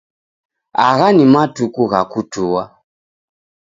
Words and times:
Agha 0.87 1.07
ni 1.15 1.25
matuku 1.33 1.81
gha 1.91 2.01
kutua 2.11 2.63